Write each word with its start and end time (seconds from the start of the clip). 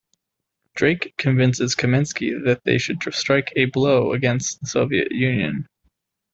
Drake 0.73 1.13
convinces 1.17 1.75
Kaminsky 1.75 2.33
that 2.45 2.63
they 2.63 2.79
should 2.79 3.03
strike 3.13 3.53
a 3.55 3.65
blow 3.65 4.13
against 4.13 4.59
the 4.59 4.65
Soviet 4.65 5.11
Union. 5.11 5.67